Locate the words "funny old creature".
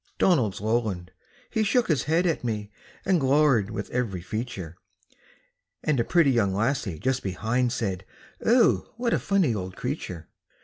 9.19-10.27